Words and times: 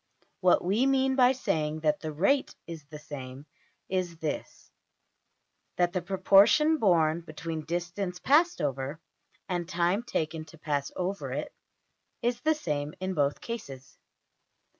What 0.39 0.63
we 0.63 0.87
mean 0.87 1.15
by 1.15 1.33
saying 1.33 1.81
that 1.81 1.99
the 1.99 2.07
\emph{rate} 2.09 2.55
is 2.65 2.85
the 2.85 2.97
same, 2.97 3.45
is 3.87 4.17
this: 4.17 4.71
that 5.77 5.93
the 5.93 6.01
proportion 6.01 6.79
borne 6.79 7.21
between 7.21 7.65
distance 7.65 8.17
passed 8.17 8.61
over 8.61 8.99
and 9.47 9.69
time 9.69 10.01
taken 10.01 10.43
to 10.45 10.57
pass 10.57 10.91
over 10.95 11.31
it, 11.31 11.53
is 12.23 12.41
the 12.41 12.55
same 12.55 12.95
in 12.99 13.13
both 13.13 13.41
cases. 13.41 13.99